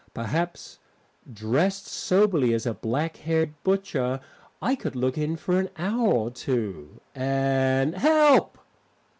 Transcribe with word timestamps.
Perhaps 0.15 0.79
dressed 1.31 1.85
soberly 1.85 2.55
as 2.55 2.65
a 2.65 2.73
black 2.73 3.17
haired 3.17 3.53
butcher 3.63 4.19
I 4.59 4.73
could 4.73 4.95
look 4.95 5.15
in 5.15 5.35
for 5.35 5.59
an 5.59 5.69
hour 5.77 6.09
or 6.11 6.31
two... 6.31 6.99
and 7.13 7.93
Help! 7.93 8.57